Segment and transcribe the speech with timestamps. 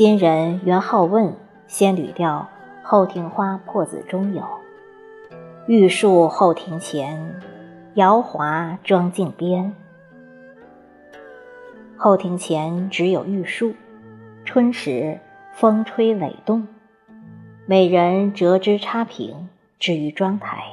[0.00, 1.36] 今人原好问，
[1.66, 2.48] 先捋调
[2.88, 4.42] 《后庭花破子》中有
[5.68, 7.38] ：“玉树后庭前，
[7.96, 9.74] 瑶华妆镜边。”
[11.98, 13.74] 后庭前只有玉树，
[14.46, 15.20] 春时
[15.52, 16.66] 风吹苇动，
[17.66, 20.64] 美人折枝插屏，置于妆台。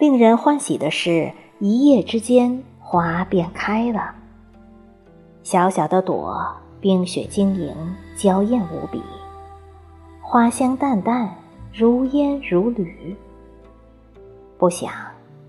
[0.00, 4.16] 令人欢喜的是，一夜之间花便开了。
[5.44, 6.56] 小小的朵。
[6.80, 7.74] 冰雪晶莹，
[8.16, 9.02] 娇艳无比，
[10.22, 11.28] 花香淡淡，
[11.74, 13.14] 如烟如缕。
[14.56, 14.90] 不想，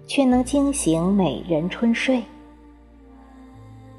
[0.05, 2.21] 却能惊醒美人春睡。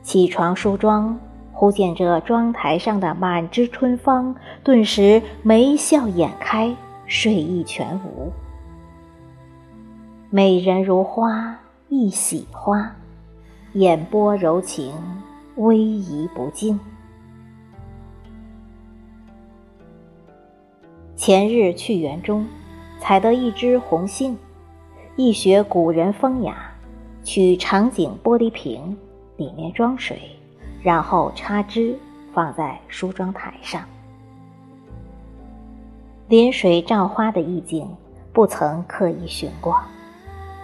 [0.03, 1.19] 起床梳妆，
[1.53, 6.77] 忽见这妆台上的满枝春芳，顿时眉笑眼开，
[7.07, 8.31] 睡意全无。
[10.29, 12.95] 美人如花，一喜花，
[13.73, 14.93] 眼波柔情，
[15.57, 16.79] 微移不尽。
[21.25, 22.45] 前日去园中，
[22.99, 24.37] 采得一枝红杏，
[25.15, 26.75] 一学古人风雅，
[27.23, 28.99] 取长颈玻璃瓶，
[29.37, 30.21] 里面装水，
[30.83, 31.97] 然后插枝
[32.35, 33.85] 放在梳妆台上。
[36.27, 37.89] 临水照花的意境，
[38.33, 39.81] 不曾刻意寻过，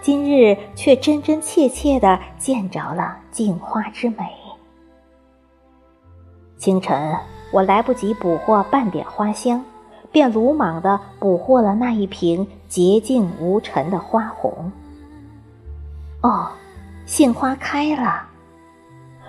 [0.01, 4.25] 今日却真真切切地见着了镜花之美。
[6.57, 7.15] 清晨，
[7.53, 9.63] 我来不及捕获半点花香。
[10.11, 14.71] 便鲁莽地捕获了那一瓶洁净无尘的花红。
[16.21, 16.49] 哦，
[17.05, 18.27] 杏花开了！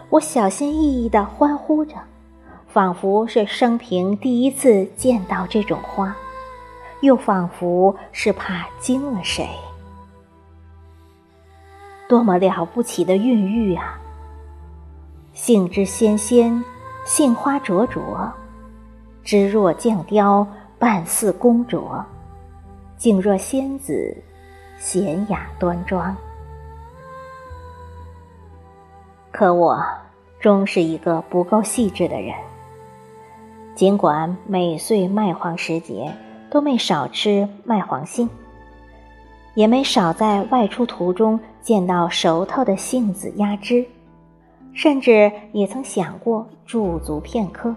[0.09, 1.95] 我小心翼翼地欢呼着，
[2.67, 6.17] 仿佛是生平第一次见到这种花，
[7.01, 9.49] 又仿佛是怕惊了谁。
[12.09, 14.01] 多么了不起的孕育啊！
[15.33, 16.65] 杏枝纤纤，
[17.05, 18.33] 杏花灼灼，
[19.23, 20.45] 枝若绛雕。
[20.81, 22.03] 半似宫卓，
[22.97, 24.17] 静若仙子，
[24.81, 26.17] 娴雅端庄。
[29.31, 29.79] 可我
[30.41, 32.35] 终是一个不够细致的人。
[33.75, 36.11] 尽管每岁麦黄时节
[36.49, 38.27] 都没少吃麦黄杏，
[39.55, 43.85] 也没少在外出途中见到熟透的杏子压枝，
[44.73, 47.77] 甚至也曾想过驻足片刻。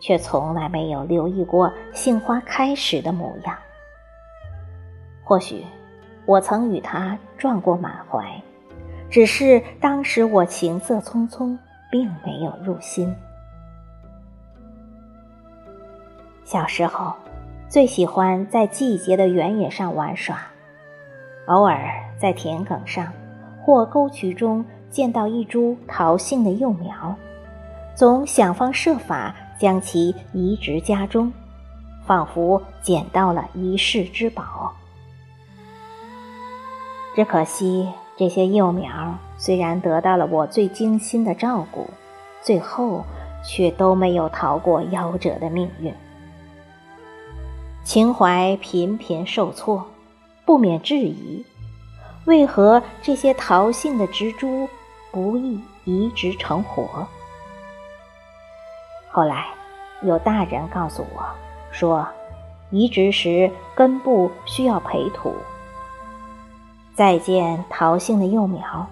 [0.00, 3.56] 却从来没有留意过杏花开时的模样。
[5.22, 5.64] 或许
[6.26, 8.42] 我曾与他撞过满怀，
[9.08, 11.56] 只是当时我情色匆匆，
[11.90, 13.14] 并没有入心。
[16.44, 17.12] 小时候
[17.68, 20.38] 最喜欢在季节的原野上玩耍，
[21.46, 23.10] 偶尔在田埂上
[23.62, 27.14] 或沟渠中见到一株桃杏的幼苗，
[27.94, 29.34] 总想方设法。
[29.58, 31.32] 将其移植家中，
[32.06, 34.74] 仿佛捡到了一世之宝。
[37.14, 41.88] 只可惜，这些幼苗虽然得到了我最精心的照顾，
[42.42, 43.04] 最后
[43.44, 45.94] 却都没有逃过夭折的命运。
[47.84, 49.86] 情怀频频受挫，
[50.44, 51.44] 不免质疑：
[52.24, 54.68] 为何这些桃性的植株
[55.12, 57.06] 不易移植成活？
[59.16, 59.46] 后来，
[60.02, 61.24] 有大人告诉我，
[61.70, 62.04] 说，
[62.70, 65.32] 移植时根部需要培土。
[66.96, 68.84] 再见桃杏的幼苗，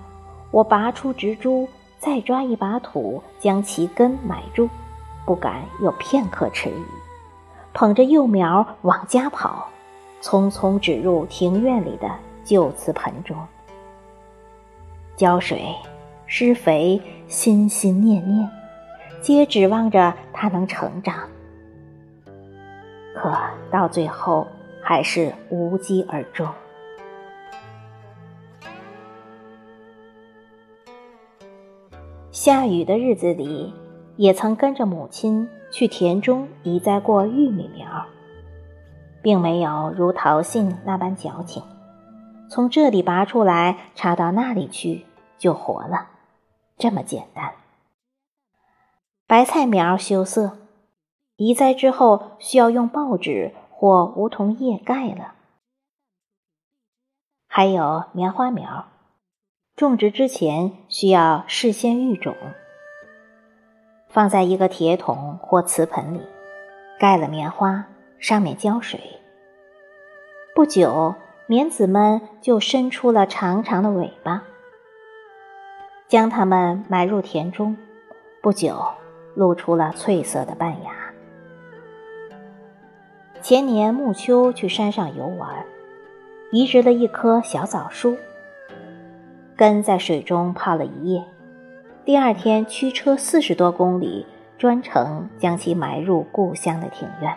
[0.53, 1.69] 我拔出植株，
[1.99, 4.69] 再抓一把土将其根埋住，
[5.27, 6.85] 不敢有片刻迟疑，
[7.75, 9.67] 捧着幼苗往家跑，
[10.21, 12.09] 匆匆指入庭院里的
[12.45, 13.37] 旧瓷盆中，
[15.17, 15.75] 浇水、
[16.27, 18.49] 施肥，心心念念。
[19.23, 21.29] 皆指望着它能成长，
[23.15, 23.33] 可
[23.71, 24.49] 到最后
[24.83, 26.49] 还是无疾而终。
[32.33, 33.73] 下雨的日子里，
[34.17, 37.87] 也曾跟着母亲去田中移栽过玉米苗，
[39.23, 41.63] 并没有如桃杏那般矫情，
[42.51, 45.07] 从这里拔出来插到那里去
[45.39, 46.09] 就活了，
[46.77, 47.53] 这么简单。
[49.33, 50.59] 白菜苗羞涩，
[51.37, 55.33] 移栽之后需要用报纸或梧桐叶盖了。
[57.49, 58.89] 还有棉花苗，
[59.75, 62.37] 种植之前需要事先育种，
[64.11, 66.21] 放在一个铁桶或瓷盆里，
[66.99, 67.87] 盖了棉花，
[68.19, 69.01] 上面浇水。
[70.55, 71.15] 不久，
[71.47, 74.43] 棉籽们就伸出了长长的尾巴，
[76.07, 77.75] 将它们埋入田中。
[78.43, 78.77] 不久。
[79.35, 80.93] 露出了翠色的半芽。
[83.41, 85.65] 前年暮秋去山上游玩，
[86.53, 88.17] 移植了一棵小枣树，
[89.57, 91.25] 根在水中泡了一夜。
[92.05, 94.27] 第二天驱车四十多公里，
[94.59, 97.37] 专程将其埋入故乡的庭院。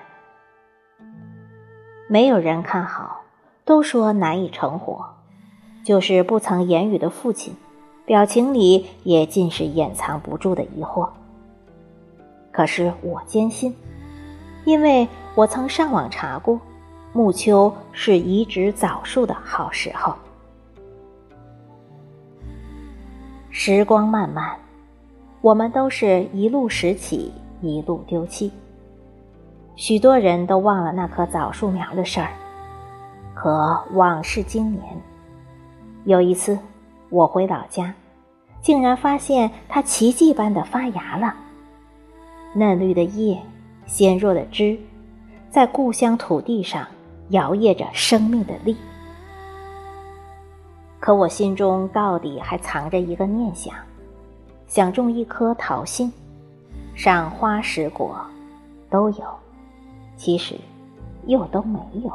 [2.07, 3.21] 没有人看好，
[3.63, 5.05] 都说难以成活。
[5.83, 7.55] 就是不曾言语的父亲，
[8.05, 11.09] 表情里也尽是掩藏不住的疑惑。
[12.55, 13.75] 可是我坚信。
[14.63, 15.05] 因为
[15.35, 16.57] 我曾上网查过，
[17.11, 20.15] 暮秋是移植枣树的好时候。
[23.49, 24.57] 时光漫漫，
[25.41, 28.49] 我们都是一路拾起，一路丢弃。
[29.75, 32.31] 许多人都忘了那棵枣树苗的事儿，
[33.33, 34.81] 可往事经年。
[36.05, 36.57] 有一次，
[37.09, 37.93] 我回老家，
[38.61, 41.35] 竟然发现它奇迹般的发芽了，
[42.55, 43.39] 嫩绿的叶。
[43.87, 44.75] 纤弱的枝，
[45.51, 46.87] 在故乡土地上
[47.29, 48.75] 摇曳着生命的力。
[50.99, 53.75] 可我心中到底还藏着一个念想，
[54.65, 56.11] 想种一棵桃心，
[56.95, 58.19] 赏花食果
[58.89, 59.23] 都有，
[60.17, 60.55] 其实
[61.27, 62.11] 又都没有。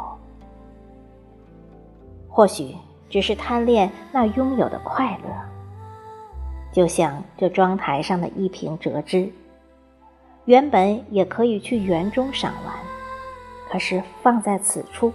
[2.28, 2.74] 或许
[3.08, 5.30] 只是贪恋那拥有的快乐，
[6.72, 9.32] 就像这妆台上的一瓶折枝。
[10.50, 12.74] 原本也可以去园中赏玩，
[13.70, 15.12] 可是放在此处，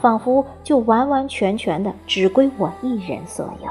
[0.00, 3.70] 仿佛就完完全全的只归我一人所有。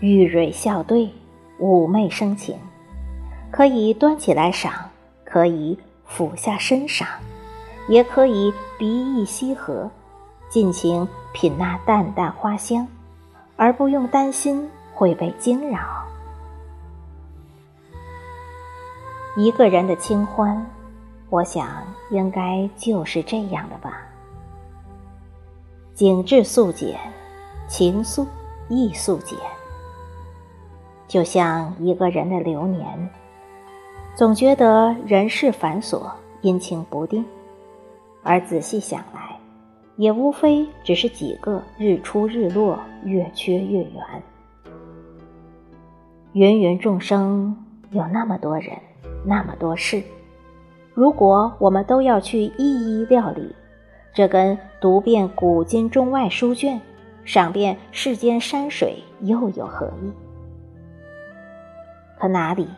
[0.00, 1.10] 玉蕊笑对，
[1.58, 2.58] 妩媚生情，
[3.50, 4.70] 可以端起来赏，
[5.24, 7.08] 可以俯下身赏，
[7.88, 9.90] 也可以鼻翼吸合，
[10.50, 12.86] 尽情品那淡淡花香，
[13.56, 16.03] 而不用担心会被惊扰。
[19.36, 20.64] 一个人的清欢，
[21.28, 21.68] 我想
[22.10, 24.00] 应该就是这样的吧。
[25.92, 26.96] 景致素简，
[27.66, 28.24] 情愫
[28.68, 29.36] 亦素简。
[31.08, 33.10] 就像一个人的流年，
[34.14, 36.08] 总觉得人事繁琐，
[36.42, 37.24] 阴晴不定，
[38.22, 39.36] 而仔细想来，
[39.96, 44.22] 也无非只是几个日出日落，月缺月圆。
[46.34, 47.56] 芸芸众生，
[47.90, 48.76] 有那么多人。
[49.24, 50.02] 那么多事，
[50.92, 53.54] 如果我们都要去一一料理，
[54.12, 56.80] 这跟读遍古今中外书卷、
[57.24, 60.12] 赏遍世间山水又有何异？
[62.18, 62.68] 可哪里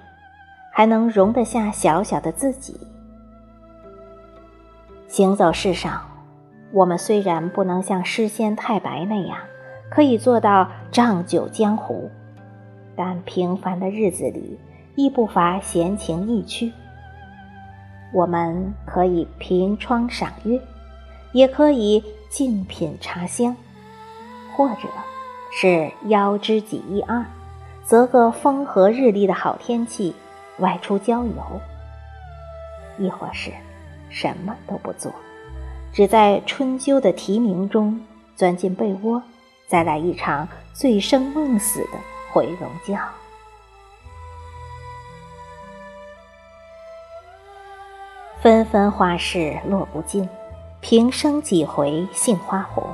[0.73, 2.79] 还能容得下小小的自己？
[5.09, 6.01] 行走世上，
[6.73, 9.39] 我们虽然不能像诗仙太白那样
[9.91, 12.11] 可以做到仗酒江湖，
[12.95, 14.59] 但平凡的日子里。
[14.97, 16.73] 亦不乏闲情逸趣。
[18.13, 20.59] 我们可以凭窗赏月，
[21.33, 23.55] 也可以静品茶香，
[24.57, 24.89] 或者
[25.53, 27.25] 是邀知己一二，
[27.85, 30.15] 择个风和日丽的好天气
[30.59, 31.61] 外出郊游；
[32.99, 33.53] 亦或是
[34.09, 35.13] 什么都不做，
[35.93, 38.01] 只在春秋的啼鸣中
[38.35, 39.23] 钻进被窝，
[39.69, 41.99] 再来一场醉生梦死的
[42.33, 42.99] 回笼觉。
[48.47, 50.29] 纷纷花事落不尽，
[50.81, 52.85] 平生几回杏花红。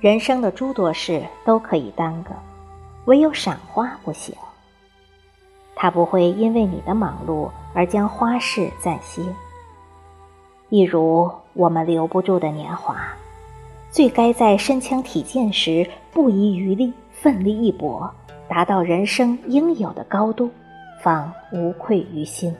[0.00, 2.32] 人生的诸多事都可以耽搁，
[3.04, 4.34] 唯有赏花不行。
[5.76, 9.22] 它不会因为你的忙碌而将花事暂歇。
[10.70, 12.96] 一如我们留不住的年华，
[13.92, 18.12] 最该在身强体健时不遗余力，奋力一搏，
[18.48, 20.50] 达到人生应有的高度，
[21.00, 22.52] 方无愧于心。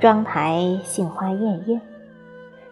[0.00, 1.80] 妆台杏花艳艳，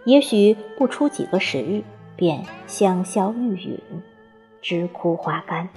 [0.04, 1.82] 也许不出几个时日，
[2.14, 3.80] 便香消玉殒，
[4.62, 5.68] 枝枯花干。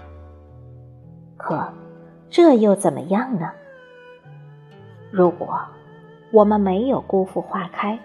[1.38, 1.74] 可
[2.30, 3.52] 这又怎么样呢？
[5.10, 5.60] 如果
[6.32, 7.98] 我们没有辜负花开，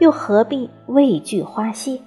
[0.00, 2.00] 又何必畏惧花谢？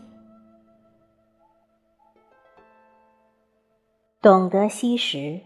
[4.22, 5.40] 懂得惜时，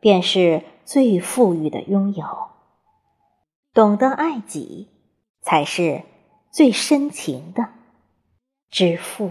[0.00, 2.51] 便是最富裕的拥有。
[3.74, 4.88] 懂得爱己，
[5.40, 6.02] 才是
[6.50, 7.70] 最深情的
[8.68, 9.30] 致富。